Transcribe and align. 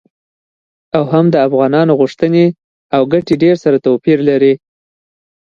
او 0.97 1.03
هم 1.13 1.25
د 1.33 1.35
افغانانو 1.47 1.97
غوښتنې 1.99 2.45
او 2.95 3.01
ګټې 3.13 3.33
ډیر 3.43 3.55
سره 3.63 3.77
توپیر 3.85 4.17
لري. 4.29 4.53